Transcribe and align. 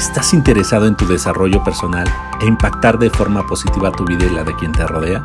¿Estás 0.00 0.32
interesado 0.32 0.86
en 0.86 0.96
tu 0.96 1.06
desarrollo 1.06 1.62
personal 1.62 2.08
e 2.40 2.46
impactar 2.46 2.98
de 2.98 3.10
forma 3.10 3.46
positiva 3.46 3.92
tu 3.92 4.06
vida 4.06 4.24
y 4.24 4.30
la 4.30 4.44
de 4.44 4.56
quien 4.56 4.72
te 4.72 4.86
rodea? 4.86 5.22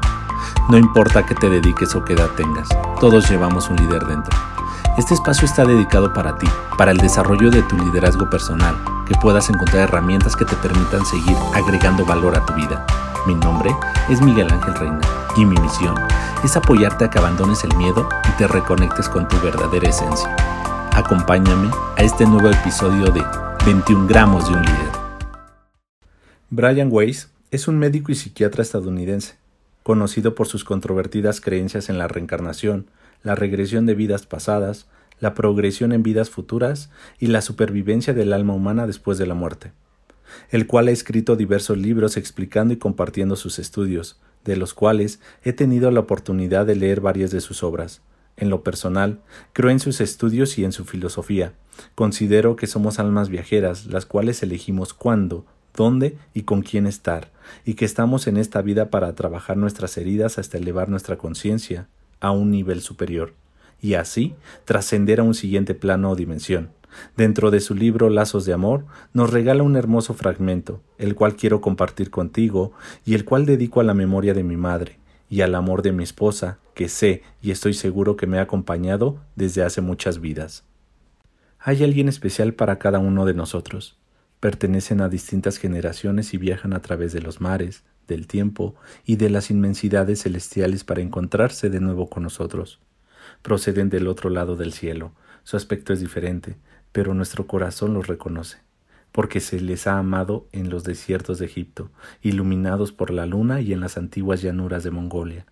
No 0.68 0.78
importa 0.78 1.26
qué 1.26 1.34
te 1.34 1.50
dediques 1.50 1.96
o 1.96 2.04
qué 2.04 2.12
edad 2.12 2.28
tengas, 2.36 2.68
todos 3.00 3.30
llevamos 3.30 3.70
un 3.70 3.78
líder 3.78 4.06
dentro. 4.06 4.38
Este 4.98 5.14
espacio 5.14 5.46
está 5.46 5.64
dedicado 5.64 6.12
para 6.12 6.36
ti, 6.36 6.48
para 6.78 6.92
el 6.92 6.98
desarrollo 6.98 7.52
de 7.52 7.64
tu 7.64 7.78
liderazgo 7.78 8.30
personal, 8.30 8.76
que 9.08 9.16
puedas 9.16 9.50
encontrar 9.50 9.84
herramientas 9.84 10.36
que 10.36 10.44
te 10.44 10.58
permitan 10.58 11.06
seguir 11.06 11.38
agregando 11.54 12.06
valor 12.06 12.36
a 12.36 12.46
tu 12.46 12.54
vida. 12.56 12.86
Mi 13.26 13.34
nombre 13.34 13.74
es 14.10 14.22
Miguel 14.22 14.52
Ángel 14.52 14.76
Reina 14.76 15.00
y 15.38 15.46
mi 15.46 15.56
misión 15.58 15.96
es 16.44 16.58
apoyarte 16.58 17.06
a 17.06 17.10
que 17.10 17.18
abandones 17.18 17.64
el 17.64 17.74
miedo 17.78 18.10
y 18.28 18.32
te 18.38 18.46
reconectes 18.46 19.08
con 19.08 19.26
tu 19.26 19.40
verdadera 19.40 19.88
esencia. 19.88 20.36
Acompáñame 20.94 21.72
a 21.98 22.04
este 22.04 22.26
nuevo 22.26 22.50
episodio 22.50 23.10
de 23.10 23.24
21 23.66 24.06
gramos 24.06 24.48
de 24.48 24.54
un 24.54 24.62
líder. 24.62 24.92
Brian 26.52 26.90
Weiss 26.92 27.32
es 27.50 27.68
un 27.68 27.80
médico 27.80 28.12
y 28.12 28.16
psiquiatra 28.16 28.62
estadounidense, 28.62 29.38
conocido 29.82 30.36
por 30.36 30.46
sus 30.46 30.64
controvertidas 30.64 31.42
creencias 31.42 31.90
en 31.90 31.98
la 31.98 32.08
reencarnación, 32.08 32.86
la 33.24 33.34
regresión 33.34 33.88
de 33.88 33.96
vidas 33.96 34.28
pasadas, 34.28 34.86
la 35.20 35.34
progresión 35.34 35.94
en 35.94 36.04
vidas 36.04 36.30
futuras 36.30 36.92
y 37.18 37.26
la 37.26 37.42
supervivencia 37.42 38.14
del 38.14 38.34
alma 38.34 38.54
humana 38.54 38.86
después 38.86 39.18
de 39.18 39.26
la 39.26 39.34
muerte, 39.34 39.72
el 40.52 40.68
cual 40.68 40.88
ha 40.88 40.92
escrito 40.92 41.36
diversos 41.36 41.80
libros 41.80 42.18
explicando 42.18 42.72
y 42.72 42.78
compartiendo 42.78 43.36
sus 43.36 43.58
estudios, 43.58 44.20
de 44.44 44.58
los 44.58 44.76
cuales 44.76 45.20
he 45.44 45.54
tenido 45.54 45.90
la 45.90 46.02
oportunidad 46.02 46.68
de 46.68 46.76
leer 46.76 47.02
varias 47.02 47.32
de 47.32 47.42
sus 47.42 47.64
obras, 47.64 48.04
en 48.38 48.50
lo 48.50 48.64
personal, 48.64 49.20
creo 49.54 49.70
en 49.70 49.80
sus 49.80 50.02
estudios 50.02 50.58
y 50.58 50.66
en 50.66 50.72
su 50.72 50.86
filosofía. 50.86 51.54
Considero 51.96 52.56
que 52.56 52.68
somos 52.68 53.00
almas 53.00 53.30
viajeras, 53.30 53.88
las 53.88 54.06
cuales 54.06 54.44
elegimos 54.44 54.94
cuándo, 54.94 55.46
dónde 55.76 56.18
y 56.34 56.44
con 56.44 56.62
quién 56.62 56.88
estar, 56.88 57.32
y 57.66 57.76
que 57.76 57.86
estamos 57.86 58.28
en 58.28 58.38
esta 58.38 58.62
vida 58.62 58.90
para 58.90 59.14
trabajar 59.16 59.58
nuestras 59.58 59.98
heridas 59.98 60.38
hasta 60.38 60.58
elevar 60.58 60.90
nuestra 60.90 61.18
conciencia 61.18 61.88
a 62.20 62.32
un 62.32 62.52
nivel 62.52 62.82
superior, 62.82 63.34
y 63.82 63.96
así 63.96 64.36
trascender 64.66 65.20
a 65.20 65.24
un 65.24 65.34
siguiente 65.34 65.76
plano 65.76 66.12
o 66.12 66.16
dimensión. 66.16 66.70
Dentro 67.18 67.52
de 67.52 67.60
su 67.60 67.76
libro 67.76 68.10
Lazos 68.10 68.46
de 68.46 68.54
Amor 68.54 68.86
nos 69.14 69.30
regala 69.30 69.64
un 69.64 69.76
hermoso 69.76 70.14
fragmento, 70.14 70.82
el 70.98 71.14
cual 71.14 71.36
quiero 71.36 71.60
compartir 71.60 72.10
contigo 72.10 72.72
y 73.06 73.16
el 73.16 73.26
cual 73.26 73.46
dedico 73.46 73.82
a 73.82 73.84
la 73.84 73.94
memoria 73.94 74.34
de 74.34 74.44
mi 74.44 74.56
madre, 74.56 74.98
y 75.30 75.42
al 75.42 75.56
amor 75.56 75.82
de 75.82 75.92
mi 75.92 76.04
esposa, 76.04 76.60
que 76.74 76.90
sé 76.90 77.24
y 77.42 77.52
estoy 77.52 77.74
seguro 77.74 78.16
que 78.16 78.28
me 78.28 78.40
ha 78.40 78.44
acompañado 78.44 79.20
desde 79.36 79.64
hace 79.64 79.82
muchas 79.82 80.20
vidas. 80.20 80.64
Hay 81.60 81.84
alguien 81.84 82.10
especial 82.10 82.54
para 82.54 82.78
cada 82.78 83.00
uno 83.00 83.26
de 83.26 83.34
nosotros. 83.34 83.98
Pertenecen 84.40 85.02
a 85.02 85.10
distintas 85.10 85.58
generaciones 85.58 86.34
y 86.34 86.38
viajan 86.38 86.74
a 86.74 86.82
través 86.82 87.14
de 87.14 87.22
los 87.22 87.42
mares, 87.42 87.84
del 88.08 88.28
tiempo 88.28 88.76
y 89.06 89.16
de 89.16 89.30
las 89.30 89.50
inmensidades 89.50 90.24
celestiales 90.24 90.84
para 90.84 91.02
encontrarse 91.02 91.70
de 91.70 91.80
nuevo 91.80 92.10
con 92.10 92.24
nosotros. 92.24 92.80
Proceden 93.42 93.90
del 93.90 94.08
otro 94.08 94.30
lado 94.30 94.56
del 94.56 94.74
cielo. 94.74 95.14
Su 95.44 95.58
aspecto 95.58 95.94
es 95.94 96.00
diferente, 96.00 96.58
pero 96.92 97.14
nuestro 97.14 97.48
corazón 97.48 97.94
los 97.94 98.08
reconoce 98.08 98.66
porque 99.16 99.40
se 99.40 99.62
les 99.62 99.88
ha 99.88 99.98
amado 99.98 100.46
en 100.52 100.70
los 100.70 100.84
desiertos 100.84 101.40
de 101.40 101.46
Egipto, 101.46 101.90
iluminados 102.22 102.92
por 102.92 103.12
la 103.12 103.26
luna 103.26 103.62
y 103.62 103.72
en 103.72 103.80
las 103.80 103.96
antiguas 103.96 104.42
llanuras 104.42 104.84
de 104.84 104.92
Mongolia. 104.92 105.46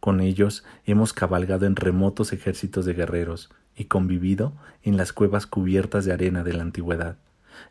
Con 0.00 0.20
ellos 0.20 0.64
hemos 0.84 1.14
cabalgado 1.14 1.64
en 1.64 1.76
remotos 1.76 2.34
ejércitos 2.34 2.84
de 2.84 2.92
guerreros 2.92 3.48
y 3.74 3.86
convivido 3.86 4.52
en 4.82 4.98
las 4.98 5.14
cuevas 5.14 5.46
cubiertas 5.46 6.04
de 6.04 6.12
arena 6.12 6.44
de 6.44 6.52
la 6.52 6.62
antigüedad. 6.62 7.16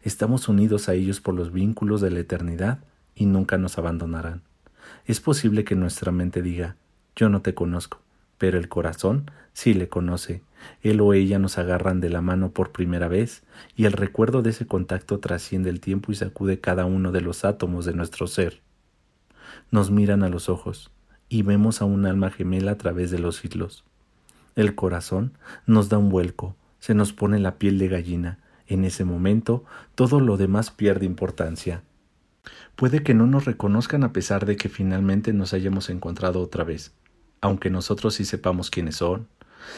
Estamos 0.01 0.49
unidos 0.49 0.89
a 0.89 0.95
ellos 0.95 1.21
por 1.21 1.35
los 1.35 1.53
vínculos 1.53 2.01
de 2.01 2.09
la 2.09 2.21
eternidad 2.21 2.79
y 3.13 3.27
nunca 3.27 3.59
nos 3.59 3.77
abandonarán. 3.77 4.41
Es 5.05 5.21
posible 5.21 5.63
que 5.63 5.75
nuestra 5.75 6.11
mente 6.11 6.41
diga, 6.41 6.75
yo 7.15 7.29
no 7.29 7.43
te 7.43 7.53
conozco, 7.53 7.99
pero 8.39 8.57
el 8.57 8.67
corazón 8.67 9.29
sí 9.53 9.75
le 9.75 9.89
conoce. 9.89 10.41
Él 10.81 11.01
o 11.01 11.13
ella 11.13 11.39
nos 11.39 11.57
agarran 11.57 11.99
de 11.99 12.09
la 12.09 12.21
mano 12.21 12.51
por 12.51 12.71
primera 12.71 13.07
vez, 13.07 13.43
y 13.75 13.85
el 13.85 13.93
recuerdo 13.93 14.41
de 14.41 14.51
ese 14.51 14.67
contacto 14.67 15.19
trasciende 15.19 15.69
el 15.69 15.79
tiempo 15.79 16.11
y 16.11 16.15
sacude 16.15 16.59
cada 16.59 16.85
uno 16.85 17.11
de 17.11 17.21
los 17.21 17.45
átomos 17.45 17.85
de 17.85 17.93
nuestro 17.93 18.27
ser. 18.27 18.61
Nos 19.71 19.91
miran 19.91 20.23
a 20.23 20.29
los 20.29 20.49
ojos, 20.49 20.91
y 21.29 21.41
vemos 21.41 21.81
a 21.81 21.85
un 21.85 22.05
alma 22.05 22.31
gemela 22.31 22.71
a 22.71 22.77
través 22.77 23.11
de 23.11 23.19
los 23.19 23.37
siglos. 23.37 23.83
El 24.55 24.75
corazón 24.75 25.33
nos 25.65 25.89
da 25.89 25.97
un 25.97 26.09
vuelco, 26.09 26.55
se 26.79 26.93
nos 26.93 27.13
pone 27.13 27.39
la 27.39 27.55
piel 27.55 27.79
de 27.79 27.87
gallina. 27.87 28.39
En 28.67 28.85
ese 28.85 29.05
momento 29.05 29.63
todo 29.95 30.19
lo 30.19 30.37
demás 30.37 30.71
pierde 30.71 31.05
importancia. 31.05 31.83
Puede 32.75 33.03
que 33.03 33.13
no 33.13 33.27
nos 33.27 33.45
reconozcan 33.45 34.03
a 34.03 34.13
pesar 34.13 34.45
de 34.45 34.55
que 34.55 34.69
finalmente 34.69 35.33
nos 35.33 35.53
hayamos 35.53 35.89
encontrado 35.89 36.41
otra 36.41 36.63
vez 36.63 36.93
aunque 37.45 37.69
nosotros 37.69 38.15
sí 38.15 38.25
sepamos 38.25 38.71
quiénes 38.71 38.97
son. 38.97 39.27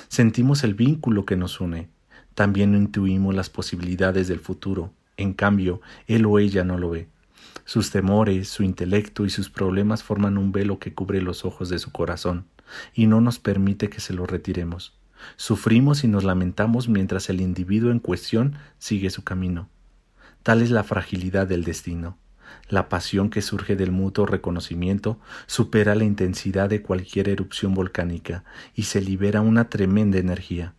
Sentimos 0.08 0.64
el 0.64 0.74
vínculo 0.74 1.26
que 1.26 1.36
nos 1.36 1.60
une. 1.60 1.90
También 2.34 2.76
intuimos 2.76 3.34
las 3.34 3.50
posibilidades 3.50 4.28
del 4.28 4.40
futuro. 4.40 4.94
En 5.18 5.34
cambio, 5.34 5.82
él 6.06 6.26
o 6.26 6.40
ella 6.40 6.64
no 6.64 6.78
lo 6.78 6.92
ve. 6.92 7.08
Sus 7.66 7.92
temores, 7.92 8.48
su 8.48 8.64
intelecto 8.64 9.26
y 9.26 9.30
sus 9.30 9.50
problemas 9.50 10.04
forman 10.04 10.38
un 10.38 10.52
velo 10.52 10.80
que 10.80 10.94
cubre 10.94 11.22
los 11.22 11.46
ojos 11.46 11.70
de 11.70 11.80
su 11.80 11.92
corazón 11.92 12.46
y 12.94 13.08
no 13.08 13.22
nos 13.22 13.40
permite 13.40 13.90
que 13.90 14.00
se 14.00 14.14
lo 14.14 14.26
retiremos. 14.26 14.94
Sufrimos 15.36 16.04
y 16.04 16.08
nos 16.08 16.24
lamentamos 16.24 16.90
mientras 16.90 17.30
el 17.30 17.42
individuo 17.42 17.92
en 17.92 18.00
cuestión 18.00 18.56
sigue 18.78 19.10
su 19.10 19.24
camino. 19.24 19.70
Tal 20.44 20.62
es 20.62 20.72
la 20.72 20.84
fragilidad 20.84 21.48
del 21.48 21.64
destino. 21.64 22.18
La 22.70 22.90
pasión 22.90 23.30
que 23.30 23.42
surge 23.42 23.76
del 23.76 23.92
mutuo 23.92 24.26
reconocimiento 24.26 25.20
supera 25.46 25.96
la 25.96 26.04
intensidad 26.04 26.70
de 26.70 26.82
cualquier 26.82 27.30
erupción 27.30 27.74
volcánica 27.74 28.44
y 28.76 28.84
se 28.84 29.02
libera 29.02 29.42
una 29.42 29.70
tremenda 29.70 30.18
energía. 30.18 30.74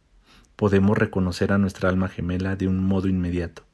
Podemos 0.54 0.98
reconocer 0.98 1.52
a 1.52 1.58
nuestra 1.58 1.88
alma 1.88 2.08
gemela 2.08 2.56
de 2.56 2.68
un 2.68 2.84
modo 2.84 3.08
inmediato. 3.08 3.64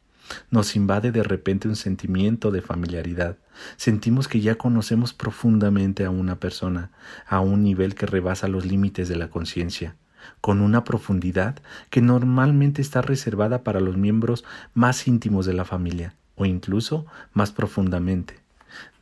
Nos 0.50 0.77
invade 0.77 1.12
de 1.12 1.22
repente 1.22 1.66
un 1.66 1.77
sentimiento 1.77 2.50
de 2.50 2.62
familiaridad. 2.62 3.38
Sentimos 3.77 4.28
que 4.28 4.41
ya 4.41 4.54
conocemos 4.56 5.12
profundamente 5.12 6.04
a 6.04 6.10
una 6.10 6.38
persona, 6.38 6.93
a 7.27 7.41
un 7.41 7.62
nivel 7.62 7.94
que 7.94 8.06
rebasa 8.06 8.49
los 8.49 8.65
límites 8.65 9.09
de 9.09 9.16
la 9.16 9.28
conciencia, 9.28 9.97
con 10.41 10.60
una 10.60 10.84
profundidad 10.84 11.56
que 11.91 12.00
normalmente 12.00 12.81
está 12.81 13.03
reservada 13.03 13.65
para 13.65 13.81
los 13.81 13.97
miembros 13.97 14.44
más 14.72 15.09
íntimos 15.09 15.47
de 15.47 15.54
la 15.54 15.65
familia 15.65 16.15
o 16.37 16.45
incluso 16.45 17.06
más 17.33 17.53
profundamente. 17.53 18.45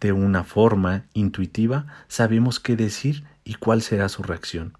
De 0.00 0.12
una 0.12 0.44
forma 0.44 1.04
intuitiva 1.14 1.86
sabemos 2.08 2.60
qué 2.60 2.76
decir 2.76 3.24
y 3.44 3.54
cuál 3.54 3.82
será 3.82 4.08
su 4.08 4.22
reacción. 4.22 4.76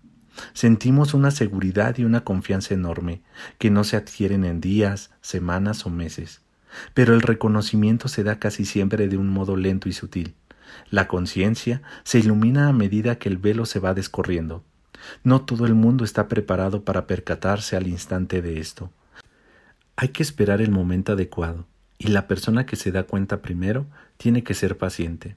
Sentimos 0.55 1.15
una 1.15 1.31
seguridad 1.31 1.99
y 1.99 2.05
una 2.05 2.25
confianza 2.25 2.75
enorme 2.75 3.23
que 3.59 3.71
no 3.71 3.85
se 3.85 3.97
adquieren 3.97 4.45
en 4.45 4.61
días, 4.61 5.11
semanas 5.21 5.87
o 5.87 5.91
meses. 5.91 6.41
Pero 6.95 7.15
el 7.15 7.21
reconocimiento 7.21 8.09
se 8.09 8.25
da 8.25 8.39
casi 8.39 8.65
siempre 8.65 9.09
de 9.09 9.19
un 9.19 9.29
modo 9.29 9.57
lento 9.57 9.89
y 9.89 9.93
sutil. 9.93 10.35
La 10.91 11.07
conciencia 11.07 11.83
se 12.03 12.19
ilumina 12.19 12.69
a 12.69 12.73
medida 12.73 13.17
que 13.17 13.29
el 13.29 13.37
velo 13.37 13.67
se 13.67 13.79
va 13.79 13.93
descorriendo. 13.93 14.65
No 15.23 15.43
todo 15.43 15.67
el 15.67 15.75
mundo 15.75 16.05
está 16.05 16.29
preparado 16.29 16.85
para 16.85 17.07
percatarse 17.07 17.77
al 17.77 17.87
instante 17.89 18.41
de 18.41 18.59
esto. 18.59 18.91
Hay 19.97 20.09
que 20.09 20.23
esperar 20.23 20.63
el 20.63 20.71
momento 20.71 21.13
adecuado 21.13 21.67
y 22.03 22.09
la 22.09 22.27
persona 22.27 22.67
que 22.67 22.75
se 22.75 22.91
da 22.91 23.05
cuenta 23.05 23.43
primero 23.43 23.87
tiene 24.17 24.43
que 24.43 24.55
ser 24.55 24.77
paciente. 24.77 25.37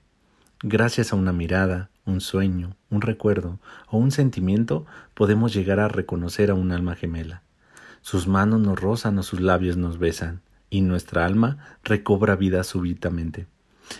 Gracias 0.63 1.13
a 1.13 1.15
una 1.15 1.31
mirada, 1.31 1.91
un 2.05 2.21
sueño, 2.21 2.75
un 2.89 3.01
recuerdo 3.01 3.59
o 3.87 3.99
un 3.99 4.09
sentimiento 4.09 4.87
podemos 5.13 5.53
llegar 5.53 5.79
a 5.79 5.89
reconocer 5.89 6.49
a 6.49 6.55
un 6.55 6.71
alma 6.71 6.95
gemela. 6.95 7.43
Sus 8.01 8.27
manos 8.27 8.61
nos 8.61 8.79
rozan 8.79 9.19
o 9.19 9.23
sus 9.23 9.41
labios 9.41 9.77
nos 9.77 9.99
besan, 9.99 10.41
y 10.71 10.81
nuestra 10.81 11.25
alma 11.25 11.59
recobra 11.83 12.35
vida 12.35 12.63
súbitamente. 12.63 13.45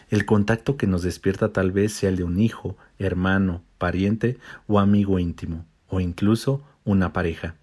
El 0.09 0.25
contacto 0.25 0.75
que 0.75 0.87
nos 0.87 1.03
despierta 1.03 1.53
tal 1.53 1.71
vez 1.71 1.93
sea 1.93 2.09
el 2.09 2.15
de 2.15 2.23
un 2.23 2.39
hijo, 2.39 2.77
hermano, 2.97 3.61
pariente 3.77 4.39
o 4.65 4.79
amigo 4.79 5.19
íntimo, 5.19 5.65
o 5.87 5.99
incluso 5.99 6.63
una 6.83 7.13
pareja. 7.13 7.55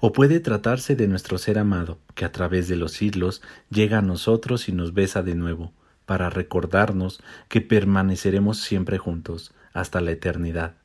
O 0.00 0.12
puede 0.12 0.40
tratarse 0.40 0.96
de 0.96 1.08
nuestro 1.08 1.38
ser 1.38 1.58
amado, 1.58 1.98
que 2.14 2.24
a 2.24 2.32
través 2.32 2.68
de 2.68 2.76
los 2.76 2.92
siglos 2.92 3.42
llega 3.70 3.98
a 3.98 4.02
nosotros 4.02 4.68
y 4.68 4.72
nos 4.72 4.94
besa 4.94 5.22
de 5.22 5.34
nuevo, 5.34 5.72
para 6.06 6.30
recordarnos 6.30 7.22
que 7.48 7.60
permaneceremos 7.60 8.58
siempre 8.58 8.98
juntos, 8.98 9.52
hasta 9.72 10.00
la 10.00 10.12
eternidad. 10.12 10.76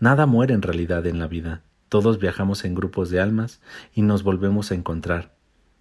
Nada 0.00 0.26
muere 0.26 0.54
en 0.54 0.62
realidad 0.62 1.06
en 1.06 1.18
la 1.18 1.26
vida, 1.26 1.62
todos 1.88 2.18
viajamos 2.18 2.64
en 2.64 2.74
grupos 2.74 3.10
de 3.10 3.20
almas 3.20 3.60
y 3.94 4.02
nos 4.02 4.22
volvemos 4.22 4.70
a 4.70 4.74
encontrar. 4.74 5.34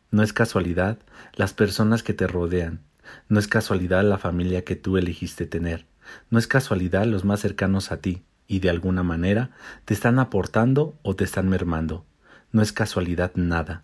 No 0.09 0.23
es 0.23 0.31
casualidad 0.31 0.99
las 1.33 1.53
personas 1.53 2.01
que 2.01 2.13
te 2.13 2.27
rodean, 2.27 2.81
no 3.27 3.39
es 3.39 3.47
casualidad 3.47 4.03
la 4.03 4.17
familia 4.17 4.63
que 4.63 4.75
tú 4.75 4.97
elegiste 4.97 5.45
tener, 5.45 5.85
no 6.29 6.39
es 6.39 6.47
casualidad 6.47 7.05
los 7.05 7.25
más 7.25 7.41
cercanos 7.41 7.91
a 7.91 7.97
ti, 7.97 8.23
y 8.47 8.59
de 8.59 8.69
alguna 8.69 9.03
manera 9.03 9.51
te 9.85 9.93
están 9.93 10.19
aportando 10.19 10.97
o 11.01 11.15
te 11.15 11.25
están 11.25 11.49
mermando. 11.49 12.05
No 12.51 12.61
es 12.61 12.71
casualidad 12.71 13.31
nada. 13.35 13.83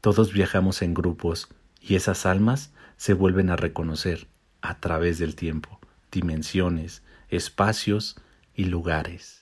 Todos 0.00 0.32
viajamos 0.32 0.82
en 0.82 0.94
grupos 0.94 1.48
y 1.80 1.94
esas 1.94 2.26
almas 2.26 2.72
se 2.96 3.14
vuelven 3.14 3.50
a 3.50 3.56
reconocer 3.56 4.28
a 4.60 4.78
través 4.78 5.18
del 5.18 5.34
tiempo, 5.34 5.80
dimensiones, 6.10 7.02
espacios 7.28 8.16
y 8.54 8.66
lugares. 8.66 9.41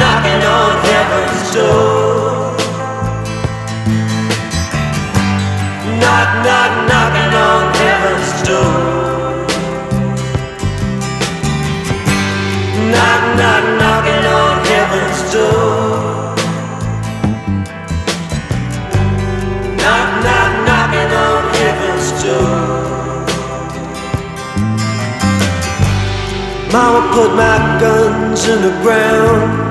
heaven's 0.91 1.53
door. 1.55 2.51
Knock, 6.01 6.29
knock, 6.45 6.71
knocking 6.89 7.33
on 7.47 7.61
heaven's 7.81 8.31
door. 8.47 8.81
Knock, 12.91 13.21
knock, 13.39 13.63
knocking 13.81 14.25
on 14.39 14.53
heaven's 14.71 15.21
door. 15.33 16.35
Knock, 19.81 20.09
knock, 20.25 20.51
knocking 20.67 21.11
on 21.25 21.41
heaven's 21.59 22.07
door. 22.23 22.81
Mama 26.73 27.01
put 27.15 27.29
my 27.35 27.57
guns 27.79 28.47
in 28.47 28.61
the 28.61 28.73
ground. 28.83 29.70